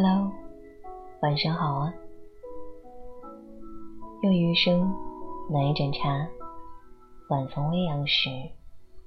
[0.00, 0.30] Hello，
[1.22, 1.92] 晚上好啊！
[4.22, 4.94] 用余生
[5.50, 6.28] 暖一盏茶，
[7.30, 8.30] 晚风微扬时，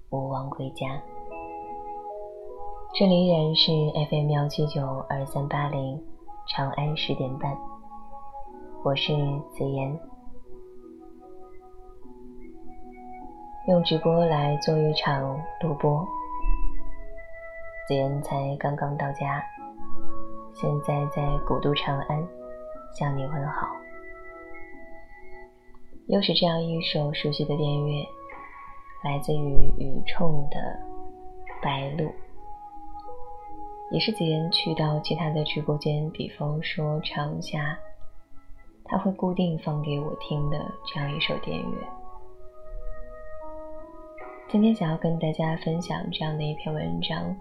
[0.09, 1.01] 勿忘归家。
[2.93, 3.71] 这里依然是
[4.09, 6.04] FM 幺七九二三八零，
[6.49, 7.57] 长安十点半。
[8.83, 9.13] 我是
[9.54, 9.97] 子言，
[13.69, 16.05] 用直播来做一场录播。
[17.87, 19.41] 子言才刚刚到家。
[20.61, 22.28] 现在在古都长安
[22.93, 23.68] 向你问好。
[26.06, 28.07] 又是这样一首熟悉的电乐，
[29.04, 30.57] 来自于雨冲的
[31.64, 32.05] 《白鹭》，
[33.89, 37.75] 也是子言去到其他的直播间，比方说长夏，
[38.85, 41.78] 他会固定放给我听的这样一首电乐。
[44.47, 47.35] 今天想要跟大家分享这样的一篇文章，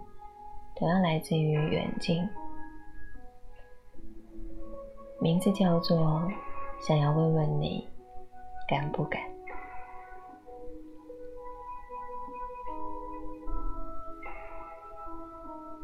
[0.75, 2.27] 同样来自于远近。
[5.21, 6.27] 名字叫做
[6.81, 7.87] “想要问问你，
[8.67, 9.21] 敢不敢？”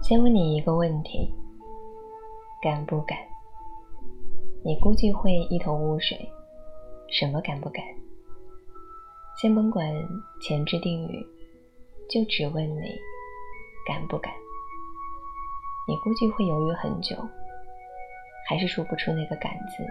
[0.00, 1.34] 先问你一个问题：
[2.62, 3.18] 敢不敢？
[4.64, 6.16] 你估计会一头雾水，
[7.10, 7.84] 什么敢不敢？
[9.38, 9.92] 先甭管
[10.40, 11.26] 前置定语，
[12.08, 12.98] 就只问你
[13.86, 14.32] 敢不敢？
[15.86, 17.14] 你估计会犹豫很久。
[18.48, 19.86] 还是说不出那个“敢”字。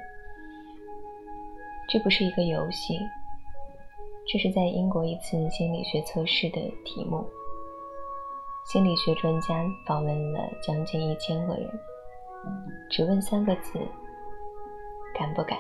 [1.88, 3.00] 这不是一个游戏，
[4.28, 7.26] 这是在英国一次心理学测试的题目。
[8.66, 11.80] 心理学专家访问了将近一千个人，
[12.90, 13.80] 只问三个字
[15.14, 15.60] ：“敢不敢？”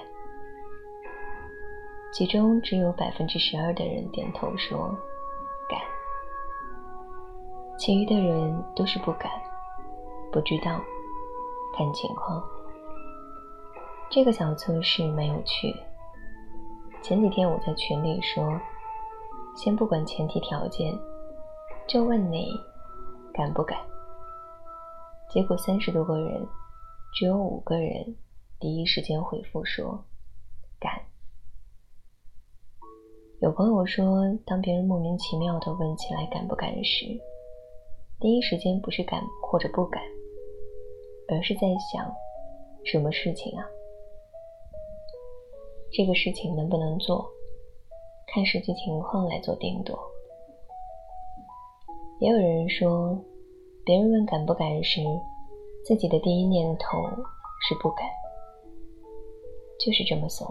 [2.11, 4.97] 其中只有百分之十二的人点头说
[5.69, 5.79] “敢”，
[7.77, 9.31] 其余的人都是不敢、
[10.31, 10.81] 不知道、
[11.77, 12.43] 看情况。
[14.09, 15.75] 这个小测试蛮有趣。
[17.01, 18.59] 前几天我在群里说，
[19.55, 20.97] 先不管前提条件，
[21.87, 22.47] 就问你
[23.33, 23.77] 敢不敢。
[25.29, 26.47] 结果三十多个人，
[27.13, 28.15] 只有五个人
[28.59, 30.05] 第一时间回复说
[30.79, 31.01] 敢。
[33.41, 37.05] 有朋友说，当别人莫名其妙的问起来敢不敢时，
[38.19, 40.01] 第一时间不是敢或者不敢，
[41.27, 41.61] 而是在
[41.91, 42.09] 想
[42.85, 43.67] 什么事情啊？
[45.97, 47.25] 这个事情能不能做，
[48.27, 49.97] 看实际情况来做定夺。
[52.19, 53.17] 也有人说，
[53.85, 54.99] 别人问敢不敢时，
[55.85, 56.97] 自己的第一念头
[57.65, 58.05] 是不敢，
[59.79, 60.45] 就是这么怂。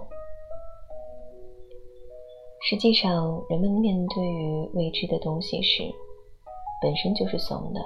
[2.62, 5.82] 实际上，人们面对于未知的东西时，
[6.80, 7.80] 本身就是怂的。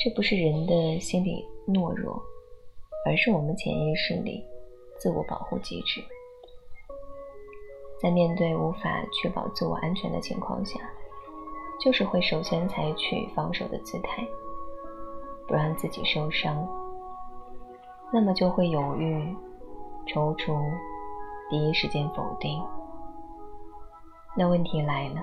[0.00, 2.20] 这不是人的心理懦弱，
[3.06, 4.44] 而是我们潜意识里。
[5.04, 6.02] 自我保护机制，
[8.00, 10.80] 在面对无法确保自我安全的情况下，
[11.78, 14.26] 就是会首先采取防守的姿态，
[15.46, 16.66] 不让自己受伤。
[18.10, 19.36] 那么就会犹豫、
[20.06, 20.58] 踌躇，
[21.50, 22.64] 第一时间否定。
[24.34, 25.22] 那问题来了，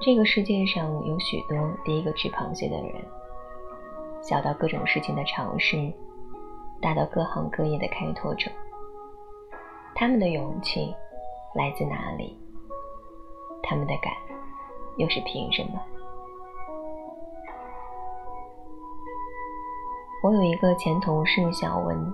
[0.00, 3.02] 这个世界上有许多第一个吃螃蟹的人，
[4.20, 5.90] 小到各种事情的尝试。
[6.80, 8.50] 大到各行各业的开拓者，
[9.94, 10.94] 他们的勇气
[11.54, 12.38] 来自哪里？
[13.62, 14.12] 他们的敢
[14.96, 15.80] 又是凭什么？
[20.22, 22.12] 我有一个前同事小文，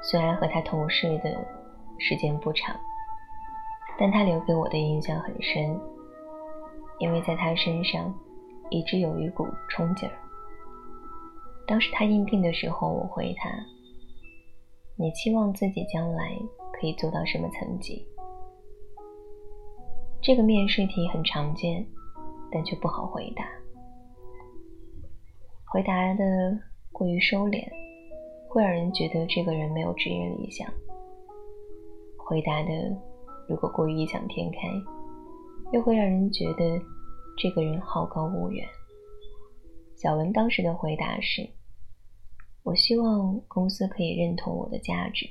[0.00, 1.36] 虽然和他同事的
[1.98, 2.74] 时间不长，
[3.98, 5.80] 但他留给我的印象很深，
[6.98, 8.12] 因为在他身上
[8.70, 10.14] 一直有一股冲劲儿。
[11.66, 13.50] 当时他应聘的时候，我回他
[14.96, 16.38] ：“你期望自己将来
[16.72, 18.06] 可以做到什么层级？”
[20.22, 21.84] 这个面试题很常见，
[22.52, 23.44] 但却不好回答。
[25.64, 26.56] 回答的
[26.92, 27.66] 过于收敛，
[28.48, 30.68] 会让人觉得这个人没有职业理想；
[32.16, 32.96] 回答的
[33.48, 34.68] 如果过于异想天开，
[35.72, 36.80] 又会让人觉得
[37.36, 38.64] 这个人好高骛远。
[39.96, 41.55] 小文当时的回答是。
[42.66, 45.24] 我希望公司可以认同我的价值，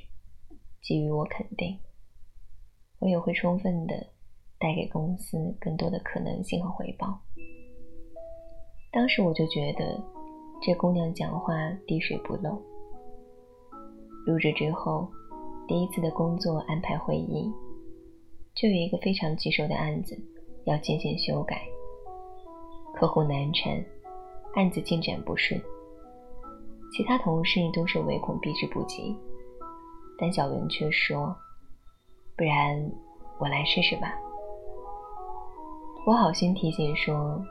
[0.80, 1.78] 给予我肯定。
[2.98, 3.94] 我也会充分的
[4.58, 7.20] 带给公司更多的可能性和回报。
[8.90, 10.02] 当时我就觉得
[10.62, 11.52] 这姑娘讲话
[11.86, 12.58] 滴水不漏。
[14.26, 15.06] 入职之后，
[15.68, 17.52] 第一次的工作安排会议，
[18.54, 20.18] 就有一个非常棘手的案子
[20.64, 21.60] 要进行修改，
[22.94, 23.84] 客户难缠，
[24.54, 25.60] 案子进展不顺。
[26.92, 29.14] 其他同事都是唯恐避之不及，
[30.18, 31.36] 但小文却说
[32.36, 32.90] ：“不然
[33.38, 34.14] 我来试试吧。”
[36.06, 37.42] 我好心提醒说：“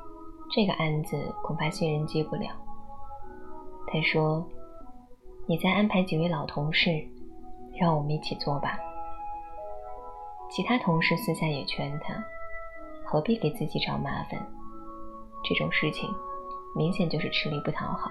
[0.51, 2.49] 这个案子恐怕新人接不了。”
[3.87, 4.43] 他说
[5.45, 6.89] ：“你再安排几位老同事，
[7.79, 8.79] 让我们一起做吧。”
[10.49, 12.15] 其他同事私下也劝他
[13.05, 14.39] ：“何必给自己找麻烦？
[15.43, 16.09] 这种事情
[16.75, 18.09] 明显就是吃力不讨好。”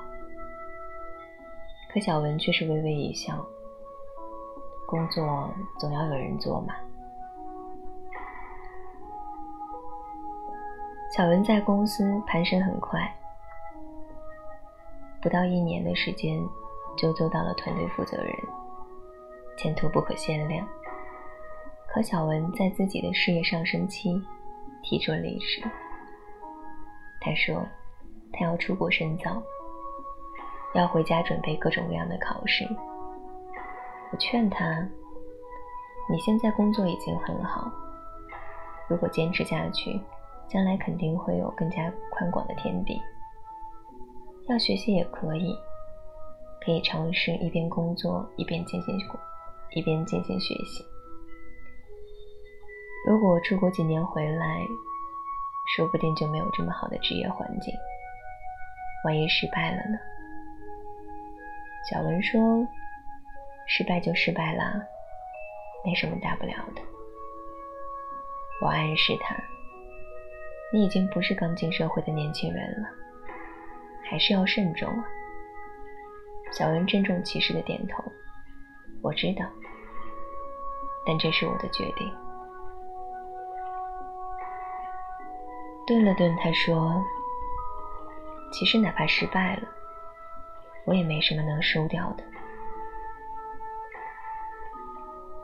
[1.94, 3.46] 可小文却是微微一笑
[4.84, 5.48] ：“工作
[5.78, 6.74] 总要有人做嘛。”
[11.16, 13.14] 小文在公司攀升很快，
[15.22, 16.36] 不到一年的时间
[16.98, 18.34] 就做到了团队负责人，
[19.56, 20.66] 前途不可限量。
[21.86, 24.20] 可小文在自己的事业上升期
[24.82, 25.62] 提出了离职。
[27.20, 27.64] 他说
[28.34, 29.40] ：“他要出国深造，
[30.74, 32.64] 要回家准备各种各样的考试。”
[34.12, 34.86] 我劝他
[36.10, 37.70] ：“你现在工作已经很好，
[38.88, 40.00] 如果坚持下去。”
[40.46, 43.00] 将来肯定会有更加宽广的天地。
[44.46, 45.56] 要学习也可以，
[46.62, 48.94] 可以尝试一边工作一边进行
[49.74, 50.84] 一边进行学习。
[53.08, 54.60] 如果出国几年回来，
[55.74, 57.74] 说不定就没有这么好的职业环境。
[59.06, 59.98] 万一失败了呢？
[61.90, 62.66] 小文说
[63.68, 64.82] ：“失败就失败了，
[65.84, 66.82] 没什么大不了的。”
[68.62, 69.36] 我暗示他。
[70.72, 72.88] 你已经不是刚进社会的年轻人了，
[74.02, 75.04] 还是要慎重啊。
[76.50, 78.02] 小文郑重其事的点头，
[79.02, 79.44] 我知道，
[81.06, 82.12] 但这是我的决定。
[85.86, 87.04] 顿了顿，他说
[88.50, 89.68] ：“其实哪怕失败了，
[90.86, 92.24] 我也没什么能输掉的。”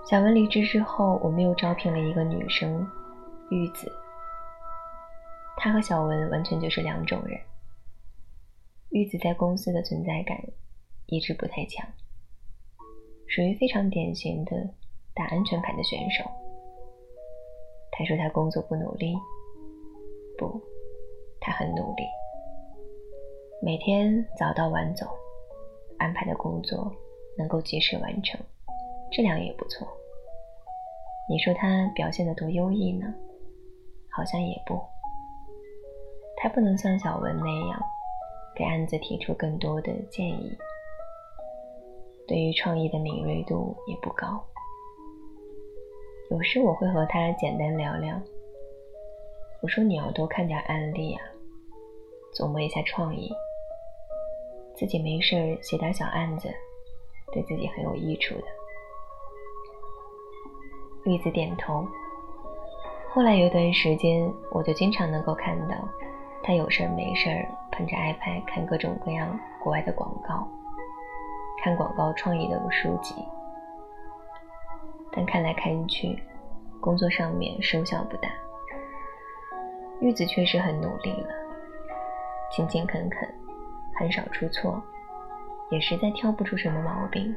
[0.04, 2.84] 小文离职之后，我们又招聘了一个女生，
[3.50, 3.90] 玉子。
[5.56, 7.38] 她和小文完全就是两种人。
[8.88, 10.36] 玉子在公司的存在感
[11.06, 11.86] 一直不太强，
[13.28, 14.68] 属于非常典型的
[15.14, 16.24] 打安全牌的选手。
[17.92, 19.14] 她说她工作不努力，
[20.36, 20.60] 不，
[21.40, 22.02] 她很努力，
[23.62, 25.06] 每天早到晚走，
[26.00, 26.92] 安排的工作
[27.38, 28.40] 能够及时完成，
[29.12, 29.86] 质量也不错。
[31.28, 33.06] 你说他表现的多优异呢？
[34.10, 34.80] 好像也不。
[36.36, 37.80] 他不能像小文那样
[38.56, 40.58] 给案子提出更多的建议，
[42.26, 44.42] 对于创意的敏锐度也不高。
[46.30, 48.20] 有时我会和他简单聊聊，
[49.62, 51.22] 我说你要多看点案例啊，
[52.34, 53.30] 琢磨一下创意，
[54.80, 56.48] 自己没事写点小案子，
[57.34, 58.44] 对自己很有益处的。
[61.04, 61.86] 栗子点头。
[63.10, 65.76] 后来有一段时间，我就经常能够看到。
[66.42, 67.28] 他有事没事
[67.70, 70.48] 捧着 iPad 看各种各样国外的广告，
[71.62, 73.14] 看广告创意的书籍，
[75.12, 76.18] 但看来看去，
[76.80, 78.30] 工作上面收效不大。
[80.00, 81.28] 玉子确实很努力了，
[82.50, 83.28] 勤勤恳恳，
[84.00, 84.82] 很少出错，
[85.68, 87.36] 也实在挑不出什么毛病，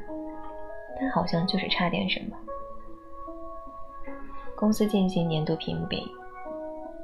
[0.98, 2.38] 但好像就是差点什么。
[4.56, 6.10] 公司进行年度评比，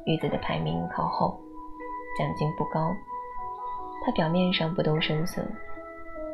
[0.05, 1.37] 玉子的排名靠后。
[2.17, 2.93] 奖金不高，
[4.03, 5.41] 他表面上不动声色，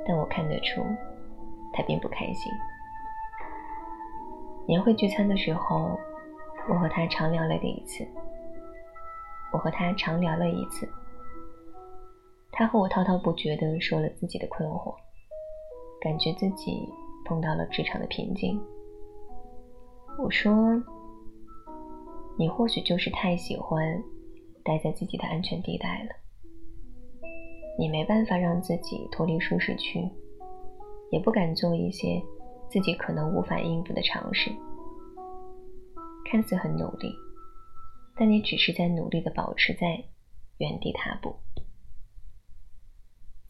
[0.08, 0.84] 但我看得出
[1.74, 2.51] 他并不开心。
[4.67, 6.00] 年会聚餐的时候，
[6.70, 8.08] 我和他长聊了一次。
[9.51, 10.88] 我和他长聊了一次，
[12.56, 14.96] 他和我滔滔不绝地说了自己的困惑，
[16.02, 16.88] 感觉自己
[17.26, 18.60] 碰到了职场的瓶颈。
[20.18, 20.82] 我说
[22.40, 24.02] ：“你或许就是太喜欢。”
[24.66, 26.10] 待在自己的安全地带了，
[27.78, 30.10] 你没办法让自己脱离舒适区，
[31.12, 32.20] 也不敢做一些
[32.68, 34.50] 自己可能无法应付的尝试。
[36.32, 37.14] 看似很努力，
[38.16, 40.04] 但你只是在努力的保持在
[40.58, 41.36] 原地踏步。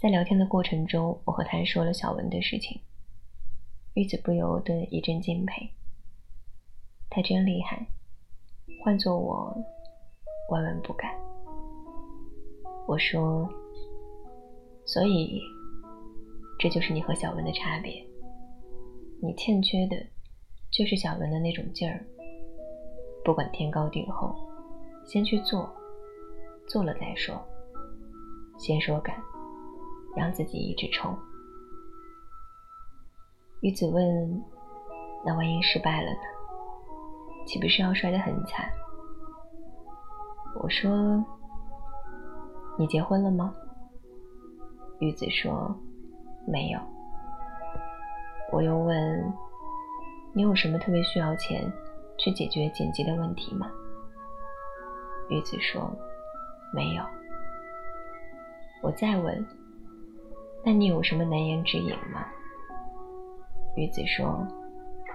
[0.05, 2.79] 在聊天的过程中，我和他说了小文的事情，
[3.95, 5.67] 玉子不由得一阵敬佩。
[7.09, 7.87] 他真厉害，
[8.83, 9.51] 换做我。
[10.51, 11.11] 万万不敢。
[12.87, 13.49] 我说，
[14.85, 15.41] 所以
[16.59, 18.05] 这就是你和小文的差别。
[19.23, 19.97] 你欠缺的，
[20.69, 22.05] 就是小文的那种劲儿。
[23.23, 24.35] 不管天高地厚，
[25.03, 25.67] 先去做，
[26.67, 27.43] 做了再说。
[28.59, 29.19] 先说敢，
[30.15, 31.17] 让自己一直冲。
[33.61, 34.43] 玉子问
[35.25, 36.19] ：“那万一失败了呢？
[37.47, 38.69] 岂不是要摔得很惨？”
[40.61, 41.23] 我说
[42.77, 43.53] ：“你结婚了吗？”
[44.99, 45.75] 玉子说
[46.47, 46.79] ：“没有。”
[48.53, 49.33] 我又问
[50.33, 51.71] ：“你有什么特别需要钱
[52.17, 53.69] 去解决紧急的问题吗？”
[55.29, 55.91] 玉子说
[56.71, 57.03] ：“没有。”
[58.83, 59.45] 我再问
[60.65, 62.25] ：“那你有什么难言之隐吗？”
[63.77, 64.45] 女子说：“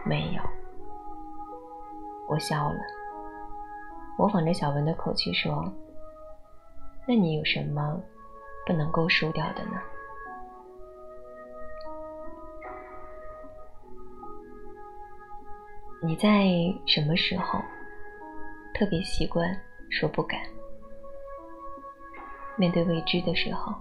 [0.06, 0.42] 没有。”
[2.28, 2.78] 我笑了，
[4.16, 5.72] 模仿着小文的口气说
[7.08, 8.00] ：“那你有什么
[8.64, 9.72] 不能够输掉的呢？”
[16.02, 16.46] 你在
[16.86, 17.58] 什么时候
[18.74, 19.54] 特别习惯
[19.90, 20.40] 说不敢？
[22.56, 23.74] 面对未知的时候，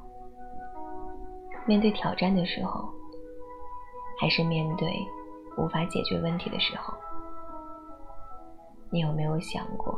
[1.66, 2.94] 面对挑战的时候。
[4.22, 4.92] 还是面对
[5.56, 6.94] 无法解决问题的时候，
[8.90, 9.98] 你有没有想过，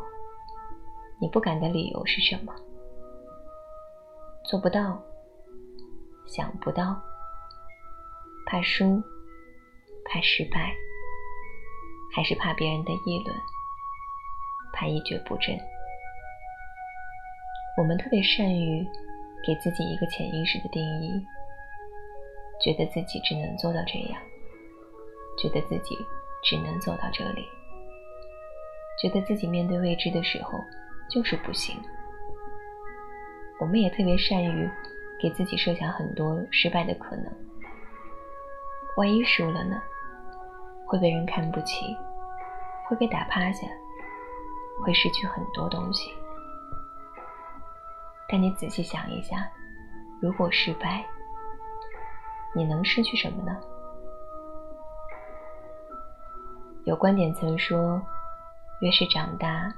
[1.20, 2.54] 你不敢的理由是什么？
[4.46, 5.02] 做不到，
[6.28, 7.02] 想不到，
[8.46, 9.02] 怕输，
[10.06, 10.72] 怕失败，
[12.14, 13.36] 还是怕别人的议论，
[14.72, 15.58] 怕一蹶不振？
[17.80, 18.88] 我们特别善于
[19.44, 21.26] 给自己一个潜意识的定义。
[22.64, 24.22] 觉得自己只能做到这样，
[25.38, 25.98] 觉得自己
[26.44, 27.46] 只能走到这里，
[29.02, 30.60] 觉得自己面对未知的时候
[31.10, 31.76] 就是不行。
[33.60, 34.70] 我们也特别善于
[35.22, 37.26] 给自己设想很多失败的可能，
[38.98, 39.82] 万一输了呢？
[40.88, 41.86] 会被人看不起，
[42.88, 43.68] 会被打趴下，
[44.84, 46.12] 会失去很多东西。
[48.28, 49.50] 但你仔细想一下，
[50.22, 51.06] 如果失败，
[52.54, 53.62] 你能失去什么呢？
[56.84, 58.02] 有观点曾说，
[58.82, 59.74] 越是长大，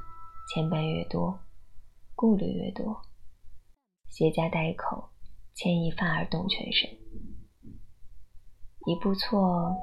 [0.47, 1.37] 牵绊越多，
[2.15, 2.99] 顾虑越多，
[4.09, 5.09] 携家带口，
[5.53, 6.89] 牵一发而动全身。
[8.85, 9.75] 一步错，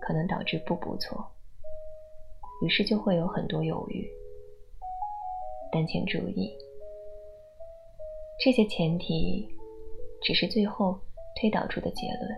[0.00, 1.32] 可能导致步步错，
[2.62, 4.06] 于是就会有很多犹豫。
[5.72, 6.52] 但请注意，
[8.44, 9.48] 这些前提
[10.22, 11.00] 只是最后。
[11.38, 12.30] 推导出的结论：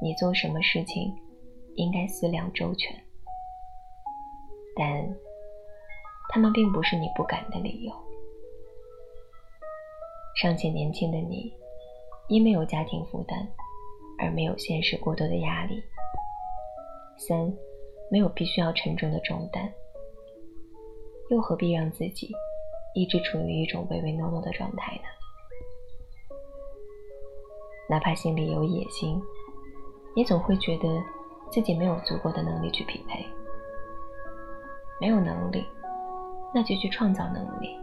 [0.00, 1.12] 你做什么事情
[1.74, 2.96] 应该思量周全，
[4.76, 4.86] 但
[6.32, 7.92] 他们并不是你不敢的理由。
[10.40, 11.52] 尚且年轻的你，
[12.28, 13.46] 因没有家庭负担
[14.18, 15.82] 而没有现实过多的压力；
[17.18, 17.52] 三，
[18.08, 19.68] 没有必须要沉重的重担，
[21.28, 22.30] 又何必让自己
[22.94, 25.02] 一直处于一种唯唯诺诺的状态呢？
[27.90, 29.20] 哪怕心里有野心，
[30.14, 31.02] 也总会觉得
[31.50, 33.26] 自己没有足够的能力去匹配。
[35.00, 35.66] 没有能力，
[36.54, 37.76] 那就去创造能力；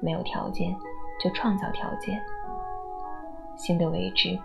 [0.00, 0.72] 没有条件，
[1.20, 2.16] 就创造条件。
[3.56, 4.38] 新的未知，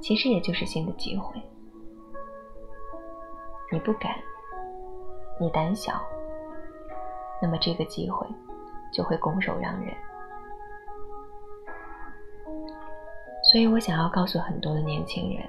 [0.00, 1.40] 其实也就是新的机会。
[3.72, 4.12] 你不敢，
[5.40, 5.94] 你胆小，
[7.40, 8.26] 那么这个机会
[8.92, 9.96] 就会拱手让人。
[13.50, 15.48] 所以我想要告诉很多的年轻人，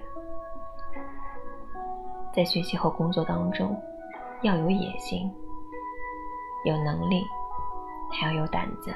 [2.33, 3.75] 在学习和工作当中，
[4.41, 5.29] 要有野心，
[6.63, 7.21] 有能力，
[8.09, 8.93] 还要有胆子，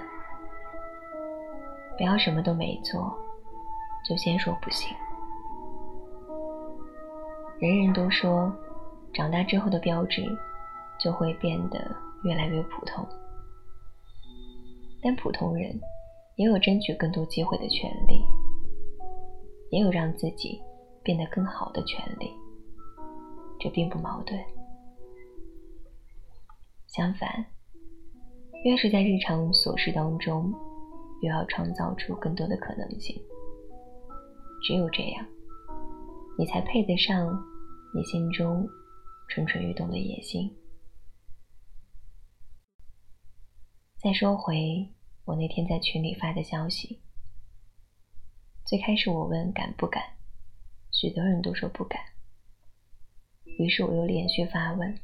[1.98, 3.14] 不要什么都没做，
[4.08, 4.96] 就先说不行。
[7.60, 8.50] 人人都说，
[9.14, 10.24] 长大之后的标志
[10.98, 11.94] 就会变得
[12.24, 13.06] 越来越普通，
[15.02, 15.78] 但普通人
[16.38, 18.24] 也有争取更多机会的权利。
[19.74, 20.62] 也有让自己
[21.02, 22.32] 变得更好的权利，
[23.60, 24.40] 这并不矛盾。
[26.86, 27.44] 相反，
[28.64, 30.54] 越是在日常琐事当中，
[31.24, 33.20] 越要创造出更多的可能性。
[34.62, 35.26] 只有这样，
[36.38, 37.36] 你才配得上
[37.96, 38.70] 你心中
[39.30, 40.56] 蠢蠢欲动的野心。
[43.98, 44.88] 再说回
[45.26, 47.03] 我那天在群里发的消息。
[48.66, 50.02] 最开始我问敢不敢，
[50.90, 52.00] 许多人都说不敢。
[53.60, 54.98] 于是我又连续发问：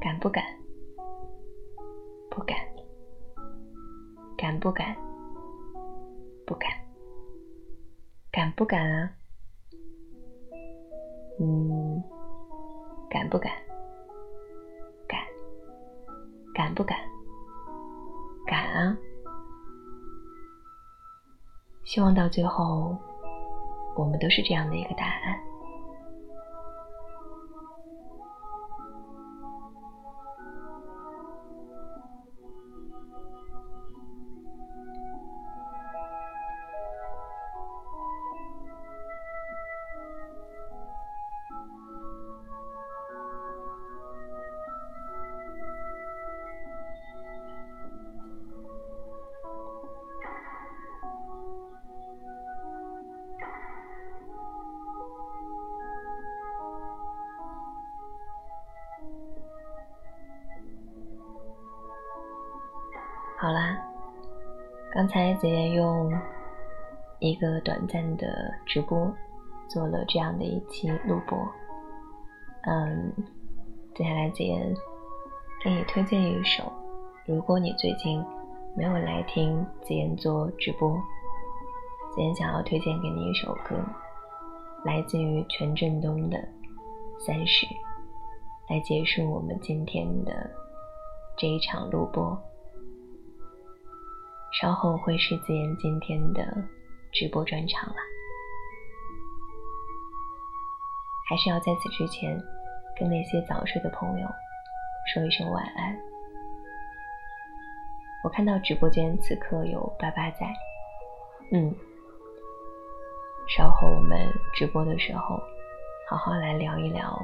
[0.00, 0.44] 敢不敢？
[2.28, 2.58] 不敢。
[4.36, 4.96] 敢不敢？
[6.44, 6.70] 不敢。
[8.32, 9.10] 敢不敢啊？
[11.40, 12.02] 嗯，
[13.08, 13.52] 敢不敢？
[15.06, 15.20] 敢。
[16.52, 16.98] 敢不敢？
[18.44, 18.98] 敢啊！
[21.88, 22.94] 希望到最后，
[23.96, 25.47] 我们都是这样的一个答案。
[63.48, 63.78] 好啦，
[64.92, 66.12] 刚才子妍用
[67.18, 69.10] 一个短暂的直播
[69.70, 71.38] 做了这样的一期录播。
[72.64, 73.10] 嗯，
[73.94, 74.76] 接下来子妍
[75.64, 76.70] 给你推荐一首，
[77.24, 78.22] 如果你最近
[78.76, 80.90] 没有来听子妍做直播，
[82.14, 83.82] 子妍想要推荐给你一首歌，
[84.84, 86.36] 来自于权振东的
[87.18, 87.64] 《三十》，
[88.68, 90.50] 来结束我们今天的
[91.38, 92.38] 这一场录播。
[94.52, 96.42] 稍后会是子言今天的
[97.12, 97.96] 直播专场了，
[101.28, 102.36] 还是要在此之前
[102.98, 104.28] 跟那些早睡的朋友
[105.12, 105.96] 说一声晚安。
[108.24, 110.52] 我看到直播间此刻有爸爸在，
[111.52, 111.72] 嗯，
[113.48, 114.18] 稍后我们
[114.54, 115.40] 直播的时候，
[116.08, 117.16] 好好来聊一聊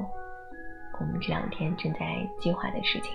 [1.00, 3.12] 我们这两天正在计划的事情。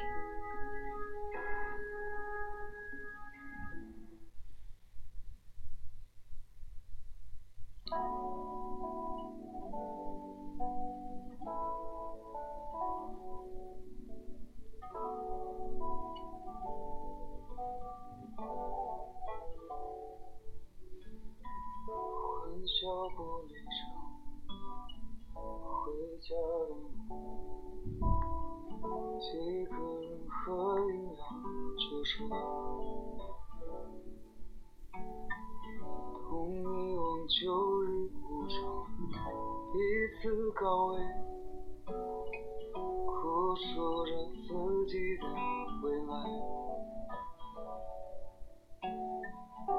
[49.66, 49.70] 忽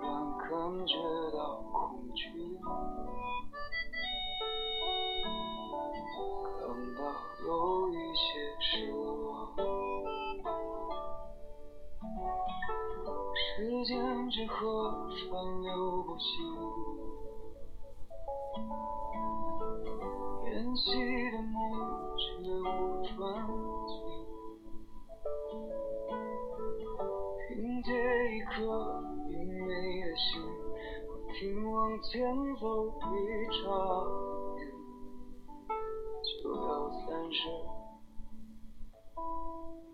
[0.00, 0.02] 然
[0.38, 0.48] 感
[0.86, 0.94] 觉
[1.36, 1.38] 到
[1.72, 1.78] 恐
[2.14, 2.22] 惧，
[6.60, 6.62] 感
[6.96, 7.00] 到
[7.46, 7.48] 有
[7.88, 8.24] 一些
[8.60, 9.24] 失望。
[13.36, 13.92] 时间
[14.30, 16.24] 之河川流不息，
[20.46, 20.82] 演戏
[21.30, 21.52] 的梦
[22.16, 22.62] 却无
[23.16, 23.73] 端。
[28.54, 28.60] 颗
[29.30, 29.34] 因
[29.66, 29.68] 为
[30.00, 30.24] 的心
[31.08, 32.12] 不停往前
[32.60, 33.10] 走，一
[33.50, 33.66] 眨
[34.54, 34.62] 眼
[36.22, 37.36] 就要三十。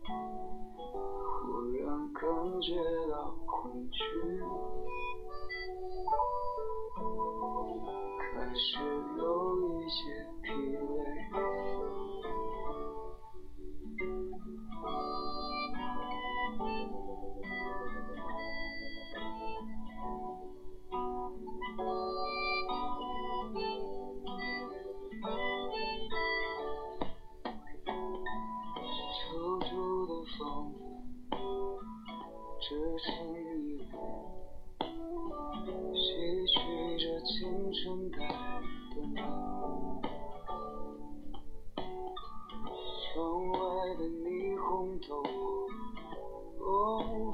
[0.03, 1.81] 忽然
[2.13, 2.21] 感
[2.61, 2.69] 觉
[3.11, 3.13] 到
[3.47, 3.51] 恐
[3.89, 3.99] 惧。
[8.35, 9.00] 开始。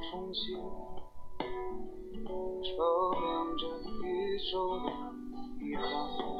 [0.09, 0.55] 重新
[2.63, 3.67] 照亮着
[4.05, 4.85] 宇宙的
[5.59, 6.36] 遗憾。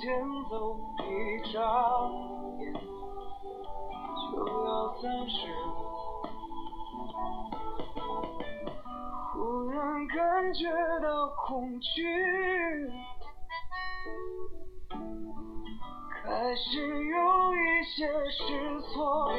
[0.00, 0.04] 前
[0.50, 1.08] 走一
[1.52, 1.58] 眨
[2.58, 2.72] 眼
[4.30, 5.36] 就要三十，
[9.32, 10.68] 忽然感觉
[11.02, 12.04] 到恐惧，
[16.22, 19.32] 开始有一些失措。